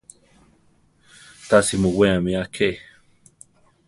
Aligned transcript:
Tasi 1.47 1.75
muweame 1.81 2.33
aké. 2.43 2.69